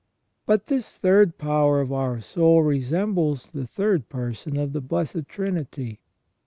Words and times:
But 0.47 0.65
this 0.65 0.97
third 0.97 1.37
power 1.37 1.79
of 1.79 1.93
our 1.93 2.19
soul 2.21 2.63
resembles 2.63 3.51
the 3.51 3.67
third 3.67 4.09
Person 4.09 4.57
of 4.57 4.73
the 4.73 4.81
Blessed 4.81 5.27
Trinity. 5.27 5.99